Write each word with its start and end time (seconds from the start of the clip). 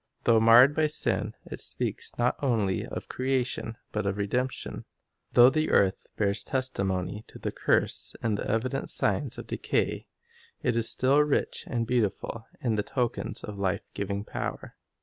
Though 0.23 0.39
marred 0.39 0.73
by 0.75 0.87
sin, 0.87 1.35
it 1.45 1.59
speaks 1.59 2.17
not 2.17 2.35
only 2.41 2.83
of 2.87 3.07
creation 3.07 3.77
but 3.91 4.07
of 4.07 4.17
redemption. 4.17 4.85
Though 5.33 5.51
the 5.51 5.69
earth 5.69 6.07
bears 6.17 6.43
testimony 6.43 7.23
to 7.27 7.37
the 7.37 7.51
curse 7.51 8.15
in 8.23 8.33
the 8.33 8.49
evident 8.49 8.89
signs 8.89 9.37
of 9.37 9.45
decay, 9.45 10.07
it 10.63 10.75
is 10.75 10.89
still 10.89 11.19
rich 11.21 11.65
and 11.67 11.85
beautiful 11.85 12.47
in 12.61 12.77
the 12.77 12.81
tokens 12.81 13.43
of 13.43 13.59
life 13.59 13.81
giving 13.93 14.23
power. 14.23 14.75